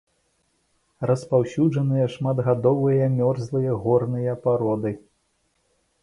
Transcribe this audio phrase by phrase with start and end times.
[1.09, 4.95] Распаўсюджаныя шматгадовыя мёрзлыя горныя пароды.